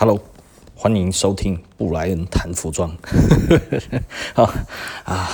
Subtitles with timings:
[0.00, 0.18] Hello，
[0.74, 2.90] 欢迎收听布莱恩谈服装。
[4.32, 4.44] 好
[5.04, 5.28] 啊，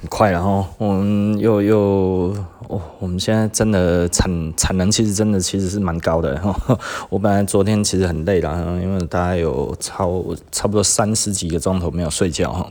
[0.00, 2.34] 很快然后我们又又
[2.68, 6.38] 哦，我们现在真的产产能其实真的其实是蛮高的。
[7.08, 10.22] 我本来昨天其实很累了，因为大概有超
[10.52, 12.70] 差不多三十几个钟头没有睡觉哈。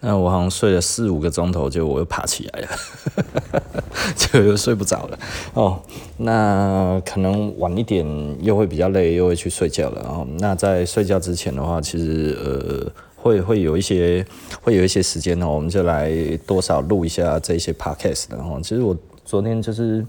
[0.00, 2.68] 那我好像睡了四五个钟头，就我又爬起来了，
[4.16, 5.18] 就又睡不着了
[5.54, 5.80] 哦。
[6.18, 8.04] 那可能晚一点
[8.42, 10.26] 又会比较累，又会去睡觉了哦。
[10.40, 12.92] 那在睡觉之前的话，其实呃
[13.26, 14.24] 会会有一些
[14.62, 16.12] 会有一些时间哦，我们就来
[16.46, 18.60] 多少录一下这些 podcast 的哦。
[18.62, 20.06] 其实我昨天就是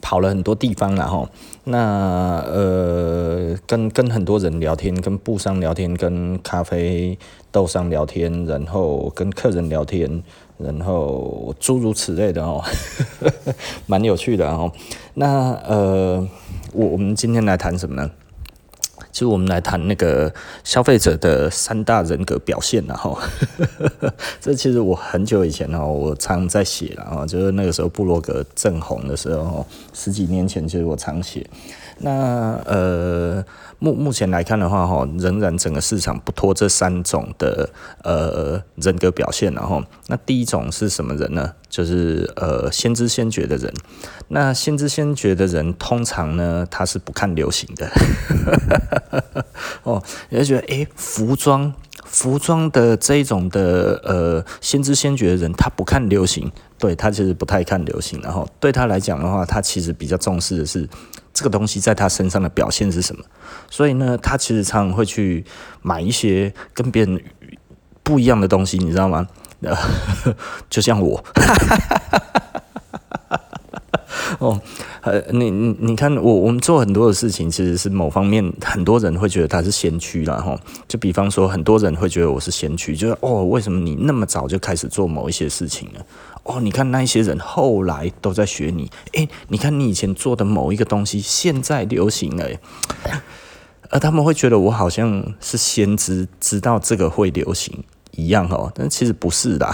[0.00, 1.28] 跑了很多地方然后，
[1.64, 7.16] 那呃跟跟很多人聊天，跟布商聊天，跟咖啡
[7.52, 10.22] 豆商聊天，然后跟客人聊天，
[10.58, 12.62] 然后诸如此类的哦，
[13.86, 14.72] 蛮有趣的哦。
[15.14, 16.28] 那呃，
[16.72, 18.10] 我我们今天来谈什么呢？
[19.18, 20.32] 就我们来谈那个
[20.62, 23.18] 消费者的三大人格表现，然后
[24.40, 31.44] 这其实我很久以前哦，我常在写了啊，就是那个时候布洛格正红的时候，十几年前其实我常写。
[31.98, 33.44] 那呃。
[33.80, 37.70] 目目前来看的话，哈，仍然整个市场不脱这三种的
[38.02, 41.52] 呃人格表现，然后那第一种是什么人呢？
[41.68, 43.72] 就是呃先知先觉的人。
[44.26, 47.88] 那先知先觉的人，通常呢，他是不看流行的。
[49.84, 51.72] 哦，你就觉得诶、服装
[52.04, 60.88] 服装的这一种的呃先知先觉的人，他不看流行，对，他其实不太看流行，然后对他来讲的话，他其实比较重视的是。
[61.38, 63.22] 这个东西在他身上的表现是什么？
[63.70, 65.44] 所以呢，他其实常常会去
[65.82, 67.22] 买一些跟别人
[68.02, 69.28] 不一样的东西，你知道吗？
[70.68, 71.24] 就像我，
[74.40, 74.60] 哦，
[75.08, 80.58] 呃，你你你看，我我们做很多的事情，其实是某方面很多人会觉得他是先驱啦，哈。
[80.86, 86.00] 就比方说，很多人会觉得我是先驱，就是哦，为什么你那么早就开始做某一些事情呢？
[86.44, 92.48] 哦，你看那一些人后来都在学你，诶，你看你以前做的某一个东西现在流行了，
[93.90, 97.84] 而他们会觉得我好像是先知，知道这个会流行。
[98.18, 99.72] 一样哦，但其实不是的，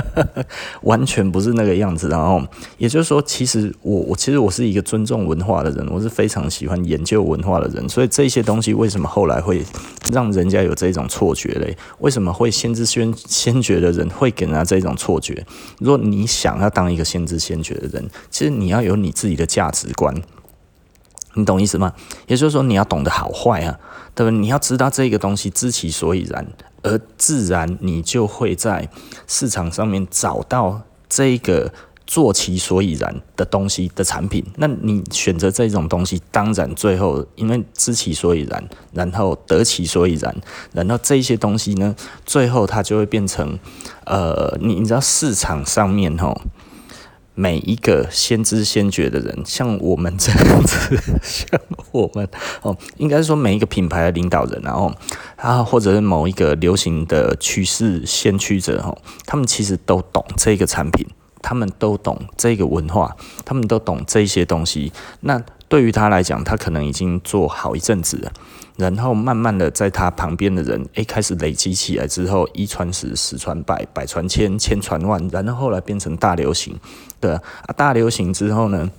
[0.82, 2.06] 完全不是那个样子。
[2.10, 2.42] 然后
[2.76, 7.88] 也就是说，其实我我其实我是一个尊重文化的人，我是非常喜欢研究文化的人。
[7.88, 9.64] 所以这些东西为什么后来会
[10.12, 11.74] 让人家有这种错觉嘞？
[12.00, 15.42] 为什么会先知先先觉的人会给人家这种错觉？
[15.78, 20.14] 如果你想要当一个先知先觉的人，其实你要有你自己的价值观，
[21.32, 21.94] 你懂意思吗？
[22.26, 23.80] 也就是说，你要懂得好坏啊，
[24.14, 24.38] 对不对？
[24.38, 26.46] 你要知道这个东西知其所以然。
[26.82, 28.88] 而自然，你就会在
[29.26, 31.72] 市场上面找到这个
[32.06, 34.44] 做其所以然的东西的产品。
[34.56, 40.34] 那你选择这种东西，当然最后因为知其所以然，然后得其所以然，
[40.72, 41.94] 然后这些东西呢，
[42.26, 43.58] 最后它就会变成，
[44.04, 46.40] 呃，你你知道市场上面吼。
[47.34, 51.60] 每一个先知先觉的人，像我们这样子，像
[51.90, 52.28] 我们
[52.60, 54.92] 哦，应该是说每一个品牌的领导人，然后
[55.36, 61.06] 啊，或者是某一个流行的趋势先驱者，哈，他们其实都懂这个产品，
[61.40, 64.92] 他们都懂这个文化，他们都懂这些东西。
[65.20, 68.32] 那对于他来讲，他可能已经做好一阵子了。
[68.76, 76.74] 然后慢慢的，在他旁边的人，诶，开始累积起来之后，一传十，十传百，百传千，千传万，然后后来变成大流行，
[77.20, 77.40] 对啊，
[77.76, 78.90] 大流行之后呢，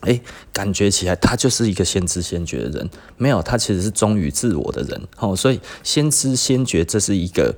[0.00, 7.54] 诶，感觉起来他就是一个先知先觉的人，没有，他其实是忠于自我的人，哦，所以先知先觉这是一个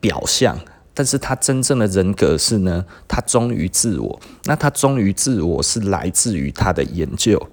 [0.00, 0.56] 表象，
[0.94, 7.48] 但是他真正的人格是呢，他忠于自我，那他忠于自我是来自于他的研究。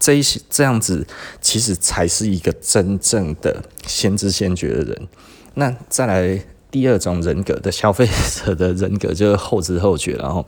[0.00, 1.06] 这一些这样子，
[1.40, 5.08] 其实才是一个真正的先知先觉的人。
[5.54, 10.12] 那再来第二种人格的消费者的人格，就是后知后觉。
[10.14, 10.46] 然后，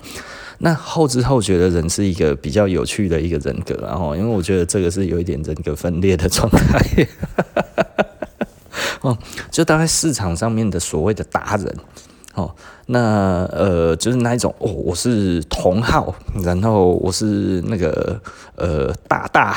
[0.58, 3.74] 那后知后觉的人是一个比较有趣的一个人格。
[3.82, 7.06] 然后，因为我觉得这个是有一点人格分裂的状态。
[9.02, 9.18] 哦，
[9.50, 11.76] 就大概市场上面的所谓的达人。
[12.34, 12.54] 哦，
[12.86, 18.18] 那呃，就是那一种哦，我是同号，然后我是那个
[18.56, 19.54] 呃大大，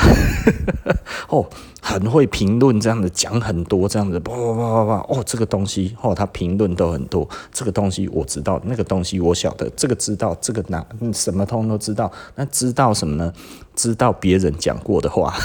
[1.29, 1.45] 哦，
[1.87, 10.83] 很会评论这样的，讲很多这样的，叭叭叭叭叭，哦，这个东西哦，他评论都很多，这个东西我知道，那个东西我晓得，这个知道，这个哪
[11.13, 13.31] 什么通都知道，那知道什么呢？
[13.75, 15.35] 知道别人讲过的话，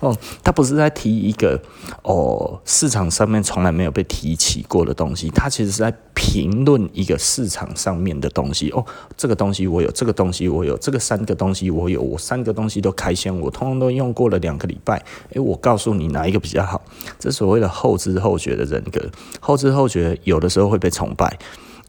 [0.00, 1.60] 哦，他不是在提一个
[2.02, 8.70] 哦市场上面从来没有被提起过的东西，他其实是在评论一个市场上面的东西。
[8.70, 8.82] 哦，
[9.18, 15.00] 这个东西我有，这个东西我有，这个三个东西我有，我三个东西都开箱，我通通都用过了两个礼拜。
[15.30, 16.82] 诶，我告诉你哪一个比较好？
[17.18, 19.00] 这所谓的后知后觉的人格，
[19.40, 21.38] 后知后觉有的时候会被崇拜。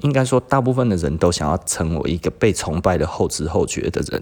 [0.01, 4.21] 应该说，大部分的人都想要成为一个被崇拜的后知后觉的人。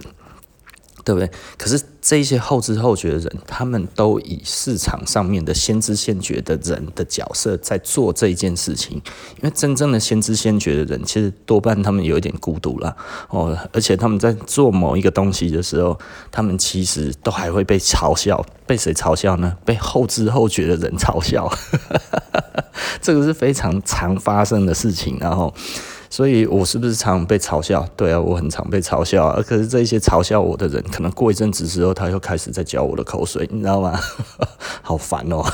[1.10, 1.28] 对不对？
[1.58, 8.98] 可是这些后知后觉的人，他们都以市场上面的先知先觉的人的角色在做这件事情。
[9.38, 12.96] 因为真正的先知先觉的人，其实多半他们有一点孤独了
[13.30, 15.98] 哦，而且他们在做某一个东西的时候，
[16.30, 18.46] 他们其实都还会被嘲笑。
[18.68, 19.58] 被谁嘲笑呢？
[19.66, 21.52] 被后知后觉的人嘲笑。
[23.02, 25.52] 这个是非常常发生的事情，然后。
[26.10, 27.88] 所以，我是不是常被嘲笑？
[27.96, 29.42] 对啊，我很常被嘲笑啊。
[29.42, 34.00] 可是，这些嘲笑我的人，可能过一阵子之后，他又开始在嚼我的口水，你知道吗？
[34.82, 35.46] 好烦哦！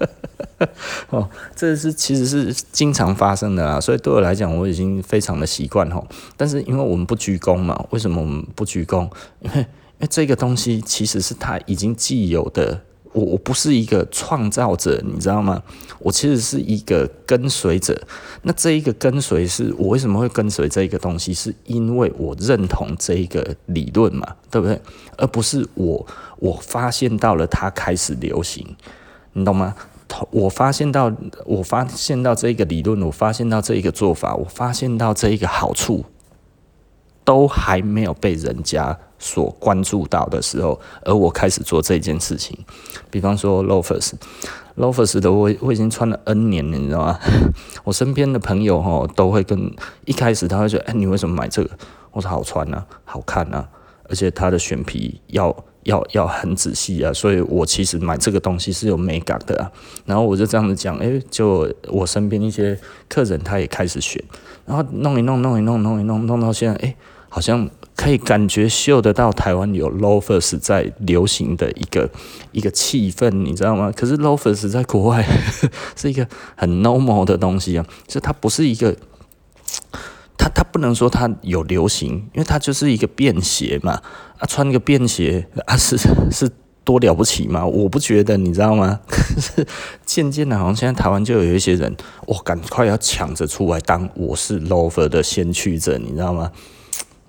[1.10, 3.80] 哦，这是其实是经常发生的啊。
[3.80, 6.06] 所以，对我来讲，我已经非常的习惯吼。
[6.36, 9.10] 但是，因为我们不居功嘛，为什么我们不居功？
[9.40, 9.66] 因为，因
[10.00, 12.82] 为这个东西其实是他已经既有的。
[13.12, 15.62] 我我不是一个创造者，你知道吗？
[15.98, 18.00] 我其实是一个跟随者。
[18.42, 21.32] 那这一个跟随是我为什么会跟随这一个东西？
[21.34, 24.80] 是因为我认同这一个理论嘛，对不对？
[25.16, 26.06] 而不是我
[26.38, 28.66] 我发现到了它开始流行，
[29.34, 29.74] 你懂吗？
[30.30, 31.10] 我发现到
[31.46, 36.04] 我发现到这一个理论，我发现到这一个做法，我发现到这一个好处，
[37.24, 38.98] 都还没有被人家。
[39.24, 42.58] 所关注到的时候，而我开始做这件事情，
[43.08, 47.20] 比方说 loafers，loafers 的我我已经穿了 N 年了，你知道吗？
[47.84, 49.72] 我身边的朋友哈都会跟
[50.06, 51.70] 一开始他会说，哎，你为什么买这个？
[52.10, 53.68] 我说好穿啊，好看啊，
[54.08, 59.70] 而且它的选皮要要要很仔细啊，所以我其实买这个东西是有美感的啊。
[60.04, 62.76] 然后我就这样子讲，哎，就我身边一些
[63.08, 64.20] 客人他也开始选，
[64.66, 66.96] 然后弄一弄弄一弄弄一弄弄到现在，哎，
[67.28, 67.70] 好像。
[68.02, 72.10] 可以感觉嗅得到台湾有 loafers 在流行的一个
[72.50, 73.92] 一个气氛，你知道吗？
[73.94, 75.24] 可是 loafers 在国外
[75.94, 76.26] 是一个
[76.56, 78.92] 很 normal 的东西啊，就它不是一个，
[80.36, 84.02] 它它不能说它有流行，因为它就是一个便鞋嘛。
[84.38, 85.96] 啊，穿个便鞋啊，是
[86.32, 86.50] 是
[86.82, 87.64] 多了不起吗？
[87.64, 88.98] 我不觉得，你知道吗？
[89.06, 89.64] 可 是
[90.04, 91.96] 渐渐的，好像现在台湾就有一些人，
[92.26, 96.50] 我赶快要抢着出来当我是 loafer 的先驱者，你知道吗？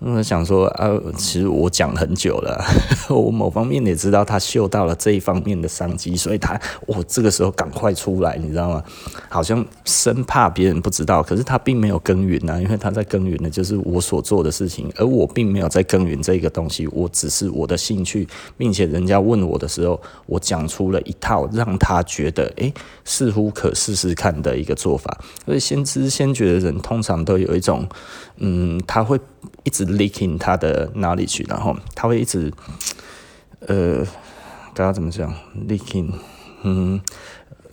[0.05, 2.61] 我想说啊，其实我讲很久了，
[3.09, 8.83] 我某方面也知道他嗅到了这一方面的商机，所以他我这个时候赶快出来，你知道吗？
[9.29, 18.27] 好像生怕别人不知道，可是他并没有耕耘啊，因为他在耕耘的就是我所做的事情，而我并没有在耕耘这个东西，我只是我的兴趣，
[18.57, 22.73] 并且人家问我的时候，我讲出了一套让他觉得诶、
[23.05, 25.17] 似乎可试试看的一个做法。
[25.45, 27.87] 所以先知先觉的人通常都有一种，
[28.43, 29.19] 嗯，他会。
[29.65, 32.51] 一直 leaking 他的哪里去然后他会一直，
[33.61, 34.03] 呃，
[34.73, 35.33] 大家怎么讲
[35.69, 36.11] leaking，
[36.63, 36.99] 嗯，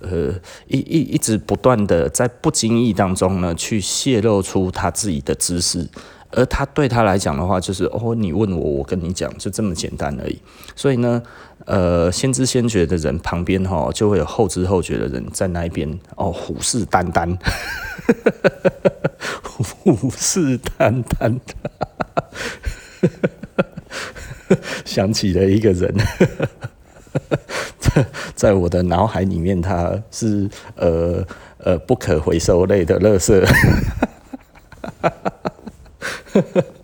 [0.01, 0.33] 呃，
[0.69, 5.89] 一一一直不断的在不经意当中呢，去泄露出他自己的知识，
[6.33, 10.41] 而他对他来讲的话，就是哦，你问我，我跟你讲，就这么简单而已。
[10.77, 11.23] 所以呢，
[11.67, 17.37] 呃，先知先觉的人旁边哈，就会有后知后觉的人在那一边哦，虎视眈眈。
[19.83, 21.39] 虎视眈眈
[24.49, 24.57] 的，
[24.87, 25.95] 想起了一个人，
[27.79, 31.23] 在在我的脑海里面，他是呃
[31.59, 33.45] 呃不可回收类的垃圾。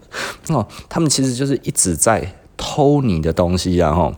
[0.49, 4.15] 哦，他们其实就是一直在偷你的东西，然后，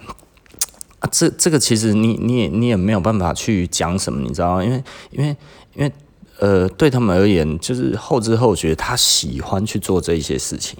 [1.11, 4.65] 这这个其实你你也你也没有办法去讲什么，你知道吗？
[4.65, 5.37] 因为因为
[5.75, 5.93] 因为。
[6.41, 10.79] 呃，对他们而言，就是后知后觉，他喜欢去做这一些事情。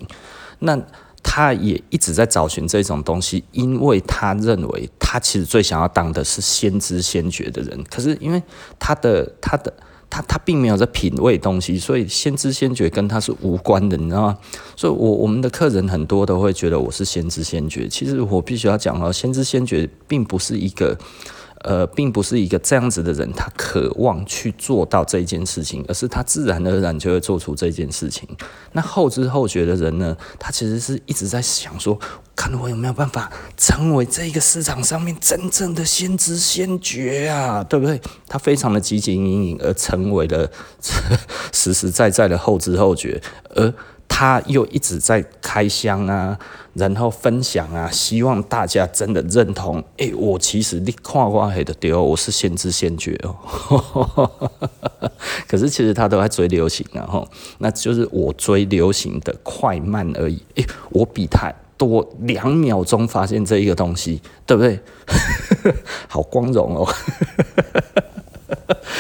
[0.61, 0.81] 那
[1.21, 7.85] 他也一直在找寻这种东西，因为他认为他其实最想要当的是先知先觉的人。
[7.91, 8.41] 可是因为
[8.79, 9.75] 他的他的
[10.11, 14.39] 他他并没有在品味东西，所以先知先觉跟他是无关的，你知道吗？
[14.77, 17.89] 所以我我们的客人很多都会觉得我是先知先觉。
[17.89, 20.99] 其实我必须要讲哦，先知先觉并不是一个。
[21.65, 28.29] 呃，并不是一个这样子的人，他渴望去做到这件事情，而是他自然而然就会做出这件事情。
[28.73, 31.99] 那后知后觉的人呢，他其实是一直在想说，
[32.37, 38.01] 看我有没有办法成为这个市场上面真正的先知先觉啊，对不对？
[38.29, 40.49] 他非常的汲汲营营，而成为了
[41.53, 43.21] 实实在在的后知后觉，
[43.55, 43.75] 而
[44.09, 46.37] 他又一直在开箱啊，
[46.75, 49.85] 然后分享啊，希望大家真的认同。
[49.99, 54.51] 哎、我其实你看我黑的丢，我是先知先觉哦。
[55.47, 60.43] 可是其实他都在追流行啊，吼，那就是我追流行的快慢而已。
[60.57, 64.81] 哎、我比他多两秒钟发现这一个东西，对不对？
[66.09, 66.89] 好光荣哦。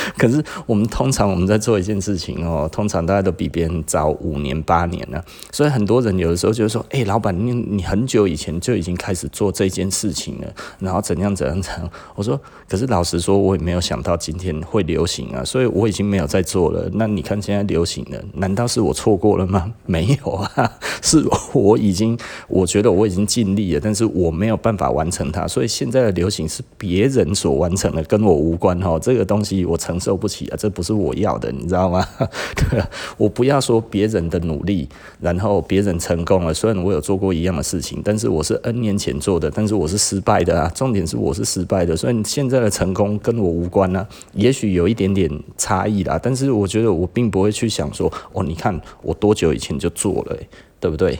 [0.16, 5.22] 可是我们通常我们在做一件事情哦，通常大家都比别人早五年八年了，
[5.52, 10.46] 所以很多人有的时候就说，哎，老板，你你很久以前就已经开始做这件事情了，
[10.78, 11.90] 然后怎样怎样怎样。
[12.14, 16.88] 我说，可是老实说，我也没有想到今天会流行啊，所以我已经没有在做了。
[16.94, 19.72] 那你看现在流行了，难道是我错过了吗？
[19.86, 20.72] 没有啊，
[21.02, 28.98] 是我已经，我觉得我已经尽力了，但是我没有办法完成它，所以现在的流行是别人所完成的，跟我无关哈。
[28.98, 32.06] 这个东西我承受不起啊，这不是我要的，你知道吗？
[32.70, 34.88] 对啊，我不要说别人的努力，
[35.20, 40.70] 然后别人成功了，虽然我有做过一样的事情，但是我是 N 年前做的，但是我是失败的啊。
[40.74, 44.06] 重点是我是失败的，所以现在的成功跟我无关啊。
[44.34, 50.36] 也许有一点点差异啦，但是我觉得我并不会去想说，哦，你看我多久以前就做了。
[50.80, 51.18] 对不对？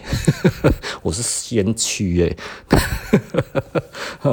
[1.03, 2.79] 我是先驱哎，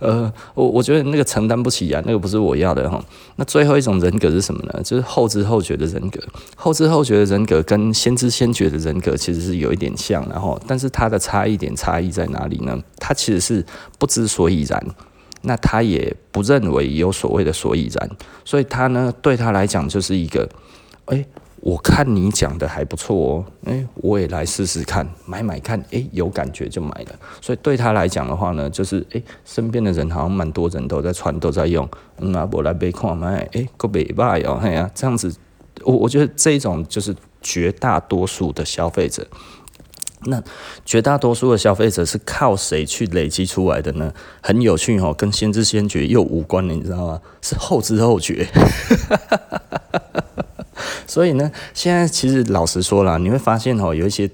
[0.00, 3.02] 呃，我我觉得那个承担不起啊，那个不是我要的哈。
[3.36, 4.80] 那最后一种人格是什么呢？
[4.82, 6.20] 就是后知后觉的人格。
[6.56, 12.76] 后知后觉的人格跟先知先觉的人格其实是有一点像，然后，但是它的差异点差异在哪里呢？
[12.98, 13.64] 它其实是
[13.98, 14.84] 不知所以然，
[15.42, 18.10] 那他也不认为有所谓的所以然，
[18.44, 20.48] 所以他呢，对他来讲就是一个，
[21.06, 21.24] 哎。
[21.62, 27.14] 我看你讲的还不错哦，诶，我也来试试看，买买看，诶，有感觉就买了。
[27.40, 31.88] 所以对他来讲的话呢，就是诶，身边的人好像蛮多人都在穿，都在用，
[32.18, 35.32] 嗯啊，我来背看买，诶，够袂歹哦，嘿呀，这样子，
[35.84, 39.24] 我我觉得这种就是绝大多数的消费者。
[40.24, 40.42] 那
[40.84, 44.12] 绝大多数的消费者是靠谁去累积出来的呢？
[44.40, 47.20] 很有趣哦，跟先知先觉又无关的，你知道吗？
[47.40, 48.48] 是后知后觉。
[51.12, 54.30] 所以呢，现在其实老实说啦，你会发现哦，有一些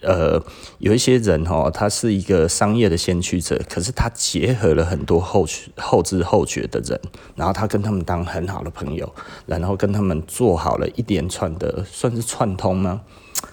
[0.00, 0.42] 呃，
[0.78, 7.00] 有一些人哦，他是一个商业的先驱者，可是他结合了很多后后知后觉的人，
[7.36, 9.08] 然后他跟他们当很好的朋友，
[9.46, 13.02] 然后跟他们做好了一连串的算是串通吗？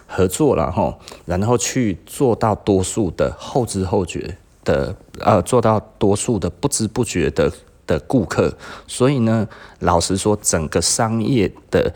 [0.08, 7.54] 合作了哈，然后去做到多数的后知后觉的呃，做到多数的不知不觉的
[7.86, 8.52] 的顾客。
[8.88, 11.94] 所以呢，老实说，整个商业的。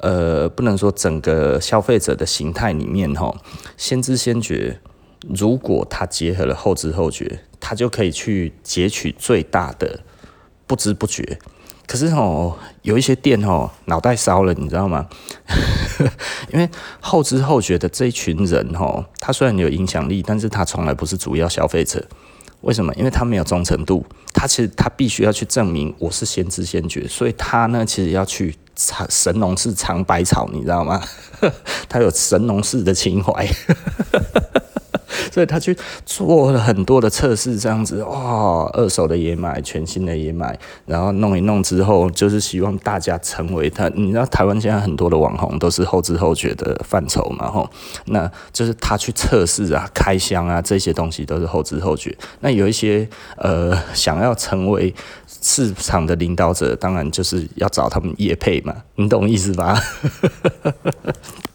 [0.00, 3.34] 呃，不能说整个消费者的形态里面哈，
[3.76, 4.78] 先知先觉，
[5.28, 10.00] 如果他结合了后知后觉，他就可以去截取最大的
[10.66, 11.38] 不知不觉。
[11.86, 15.08] 可是哦，有一些店哦，脑袋烧了，你知道吗？
[16.52, 16.68] 因为
[17.00, 22.06] 后知后觉的这一群人哦，他虽然有影响力，但是他从来不是主要消费者。
[22.60, 22.94] 为什么？
[22.94, 28.54] 因为他没有忠诚度，他其实他必须要去证明我是先知先觉，所以他呢，其实要去。
[28.78, 31.02] 神农氏尝百草，你知道吗？
[31.88, 33.46] 他有神农氏的情怀，
[35.32, 43.88] 所以他去做了很多的测试，这样子哇，二手的也买，全新的也买，然后弄一弄之后，就是希望大家成为他。
[43.94, 47.50] 你知道台湾现在很多的网红都是后知后觉的范畴嘛？
[47.50, 47.68] 吼，
[48.06, 52.16] 那就是他去测试啊、开箱啊这些东西都是后知后觉。
[52.40, 54.94] 那有一些呃想要成为。
[55.40, 59.80] 市场的领导者当然就是要找他们业配嘛，你懂意思吧？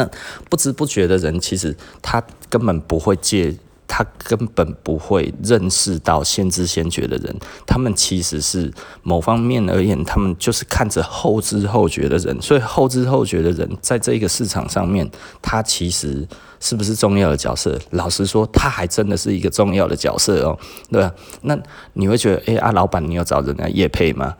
[0.00, 0.10] 那
[0.48, 3.54] 不知不觉的人，其实他根本不会借，
[3.86, 15.10] 他根本不会认识到先知先觉的人，他们其实是某方面而言，他们就是看着后知后觉的人，所以后知后觉的人在这个市场上面，
[15.42, 16.26] 他其实。
[16.62, 17.78] 是不是重要的角色？
[17.92, 20.58] 老实说，他还真的是一个重要的角色哦，
[20.90, 21.10] 对吧？
[21.40, 21.58] 那
[21.94, 24.36] 你会觉得，哎、啊，老板，你有找人来业配吗？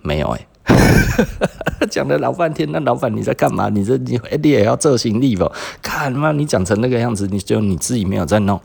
[0.00, 0.46] 没有哎、
[1.90, 3.68] 讲了老半天，那老板你在干嘛？
[3.68, 5.50] 你这你你也要做行李不？
[5.82, 8.60] 看嘛，你讲成那个样子，你就你自己没有在弄。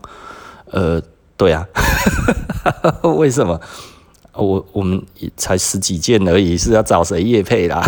[0.71, 1.01] 呃，
[1.35, 1.65] 对啊，
[3.17, 3.59] 为什么？
[4.41, 5.01] 我我们
[5.37, 7.83] 才十几件而已，是要找谁业配啦？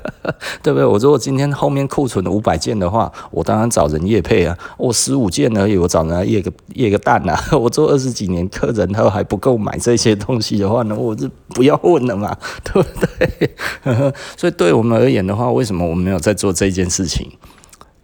[0.62, 0.84] 对不对？
[0.84, 4.56] 我如果今天后面库存五百件的话，我当然找人业配啊。
[4.78, 7.38] 我十五件而已，我找人来业个业个蛋啊。
[7.58, 13.54] 我做二十几年，客人他还不够买这些东西的话呢，我就不要问了嘛，对不对？
[14.36, 17.30] 所以对我们而言的话，为什么我们没有在做这件事情？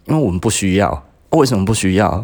[0.05, 1.03] 因为我们不需要。
[1.31, 2.23] 为什么不需要？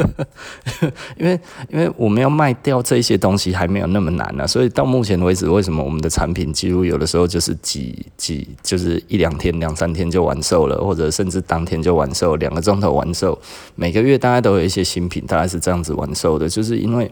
[1.18, 1.38] 因为
[1.68, 13.38] 因为我们要卖掉这些东西还没有那么难呢、所以到目前为止，为什么我们的产品几乎有的时候就是几几就是一两天、两三天就完售了，或者甚至当天就完售，两个钟头完售。
[13.74, 17.10] 每个月大概都有一些新品，大概是这样子完售的，就是因为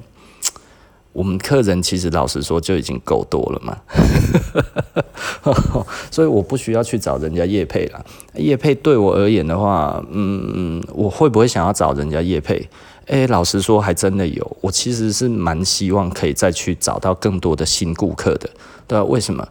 [1.19, 3.77] 我们客人其实老实说就已经够多了嘛。
[6.13, 8.07] 所以我不需要去找人家业配了。
[8.35, 12.69] 业配对我而言的话，嗯，我会不会想要找人家业配？
[13.07, 14.57] 哎，老实说，还真的有。
[14.61, 18.49] 我其实是蛮希望可以再去找到更多的新顾客的，
[18.87, 19.05] 对吧？
[19.05, 19.49] 为什么？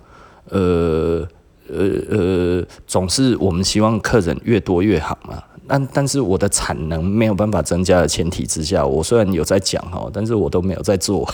[0.50, 1.28] 呃
[1.68, 5.44] 呃呃，总是我们希望客人越多越好嘛。
[5.68, 11.28] 但但是我的产能没有办法增加的前提之下，我虽然有在讲哈，但是我都没有在做，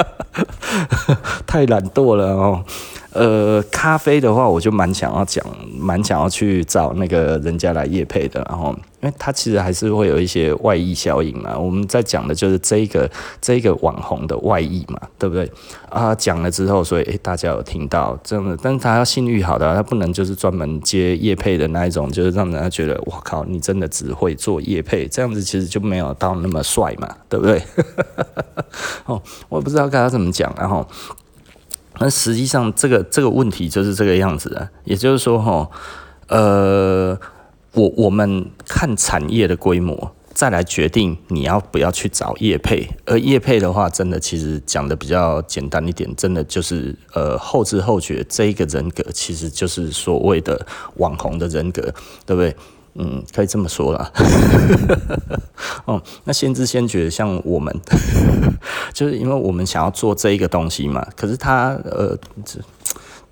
[1.46, 2.64] 太懒惰了哦。
[3.12, 5.44] 呃，咖啡的话，我就蛮想要讲，
[5.76, 11.56] 蛮想要去找那个人家来夜配的，然后，因为它其实还是会有一些外溢效应嘛。
[11.58, 15.50] 我们在讲的就是这个这个网红的外溢嘛，对不对？
[15.88, 27.62] 啊，讲了之后，所以诶，大家有听到这样的，但是他要信誉好的，他不能就是专门接业配的那一种，就是让人家觉得我靠，你真的只会做业配，这样子其实就没有到那么帅嘛，对不对？
[29.06, 30.86] 哦，我也不知道该要怎么讲，然后。
[32.00, 35.68] 那实际上，这个这个问题就是这个样子的，也就是说，哈，
[36.28, 37.18] 呃，
[37.72, 42.88] 我我们看产业的规模，再来决定你要不要去找业配。
[43.04, 51.82] 而业配的话，真的其实讲的比较简单一点，真的就是呃后知后觉，这一个人格其实就是所谓的网红的人格，
[52.24, 52.56] 对不对？
[52.94, 54.10] 嗯，可以这么说啦。
[55.84, 57.72] 哦，那先知先觉，像我们，
[58.92, 62.18] 就是因为我们想要做这一个东西嘛，可是他呃。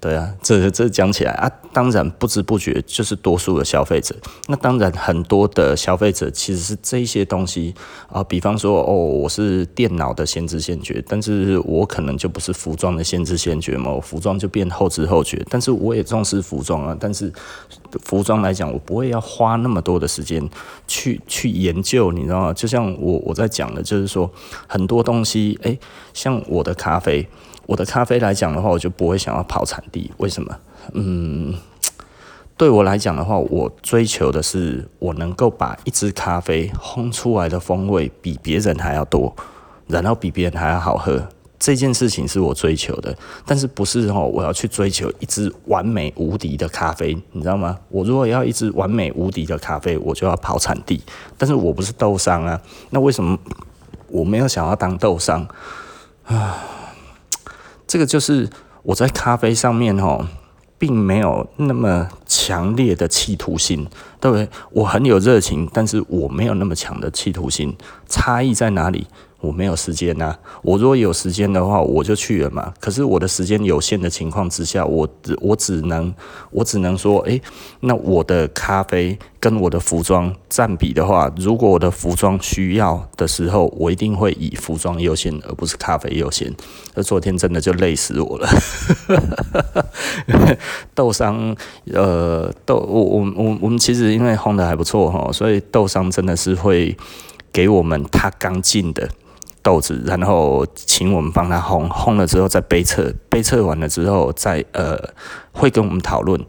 [0.07, 4.15] 对啊，这这讲起来啊，当然不知不觉就是多数的消费者。
[4.47, 7.75] 那当然很多的消费者其实是这些东西
[8.09, 15.45] 啊，比方说哦，我是电脑的先知先觉，但是我可能就不是服装的先知先觉嘛，服装就变后知后觉。
[15.51, 17.33] 但是我也重视服装啊，但是
[18.05, 20.49] 服装来讲，我不会要花那么多的时间
[20.87, 22.53] 去去研究，你知道吗？
[22.53, 24.31] 就像我我在讲的，就是说
[24.69, 25.77] 很多东西，诶，
[26.15, 27.27] 像我的咖啡。
[27.67, 30.11] 我的咖啡来讲的话，我就不会想要跑产地。
[30.19, 30.57] 为什么？
[30.93, 31.55] 嗯，
[32.57, 39.35] 对我来讲的话，我追求的是我能够把一支咖啡烘出来的风味比别人还要多，
[39.89, 41.29] 然后比别人还要好喝。
[41.59, 44.31] 这件事情是我追求的，但是不是哦？
[44.33, 47.77] 我要去追求一支完美无敌的咖啡，你知道吗？
[47.89, 51.03] 我如果要一支完美无敌的咖啡，我就要跑产地。
[51.37, 53.37] 但是我不是豆商啊，那为什么
[54.09, 55.49] 我没有想要当豆商
[56.27, 56.63] 啊？
[57.87, 58.49] 这个就是
[58.83, 60.27] 我在咖啡上面哦，
[60.79, 63.87] 并没有那么强烈的企图心，
[64.21, 64.49] 对不对？
[64.73, 67.77] 我很有热情，但是我没有那么强的企图心，
[68.09, 69.07] 差异在哪里？
[69.47, 72.75] 我没有时间呐、我如果有时间的话，我就去了嘛。
[72.81, 76.13] 可是我的时间有限的情况之下，我只我只能
[76.51, 77.41] 我只能说，诶，
[77.81, 86.53] 那我的咖啡跟我的服装占比的话，如果我的服装需要的时候，我一定会以服装优先，而不是咖啡优先。
[86.95, 88.49] 而昨天真的就累死我了，
[90.95, 91.55] 豆商，
[91.93, 96.97] 呃，豆我我我我们其实因为烘的还不错哈，所以豆商真的是会
[97.53, 99.09] 给我们他刚进的。
[99.67, 104.97] 豆子，然后请我们帮他烘，烘了之后再杯测，杯测完了之后再呃
[105.51, 106.41] 会跟我们讨论，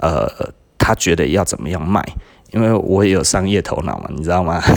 [0.00, 0.28] 呃
[0.76, 2.04] 他觉得要怎么样卖，
[2.50, 4.60] 因为我也有商业头脑嘛，你知道吗？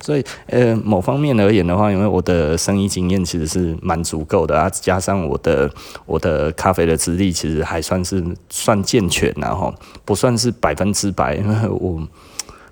[0.00, 5.68] 所以呃某方面而言的话，因为我的生意经验其实是蛮足够的啊，加上我的
[6.06, 12.06] 我的咖啡的资历其实还算是算健全，然后不算是百分之百，因为我。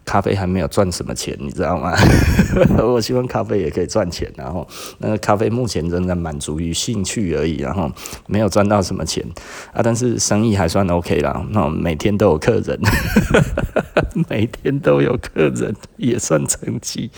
[0.07, 1.93] 咖啡还没有赚什么钱，你知道吗？
[2.79, 4.67] 我希望咖啡也可以赚钱，然后
[4.99, 7.91] 那个咖啡目前仍然满足于兴趣而已，然后
[8.29, 9.23] 没有赚到什么钱。
[9.73, 12.81] 啊，但是生意还算 OK 啦，那每天都有客人，
[14.31, 17.11] 每天都有客人也算成绩，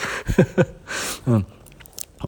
[1.26, 1.44] 嗯，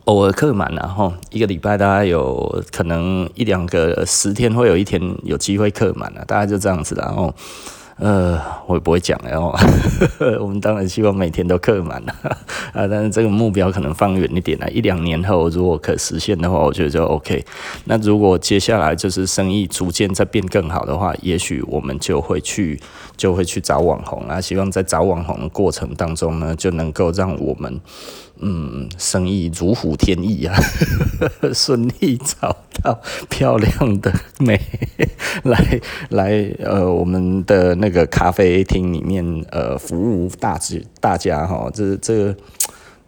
[0.05, 7.35] 偶尔客满，然后一个礼拜大概有可能一两个十天会有一天有机会客满了，大概就这样子，然后。
[8.01, 9.55] 呃，我也不会讲，然 后
[10.41, 12.15] 我们当然希望每天都客满了
[12.73, 17.45] 啊，但是这个目标可能放远一点了，一两年后如果可实现的话，我觉得就 OK。
[17.85, 22.81] 那如果接下来就是生意逐渐在变更好的话，也许我们就会去
[23.19, 27.81] 就会去找网红啊，希望在找网红的过程当中呢，就能够让我们。
[28.43, 30.55] 嗯，生意如虎添翼啊，
[31.55, 34.61] 顺利找到漂亮的美
[35.43, 42.35] 来来呃，我们的那个咖啡厅里面呃服务大致大家哈，这这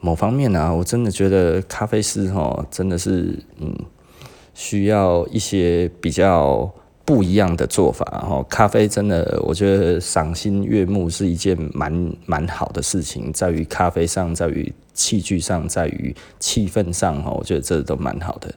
[0.01, 3.75] 某方面啊，我真的觉得咖啡师哈真的是嗯
[4.55, 6.73] 需要一些比较。
[7.13, 18.51] 不一样的做法，哈，咖啡真的，我觉得赏心悦目是一件蛮蛮好的事情，在于咖啡上，在于器具上，在于气氛上，哈，我觉得这都蛮好的。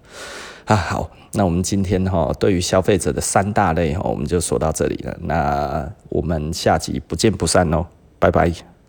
[0.64, 5.18] 啊，好，那我们今天哈，对于消费者的三大类哈，我们就说到这里了。
[5.24, 7.86] 那我们下集不见不散喽，
[8.20, 8.75] 拜拜。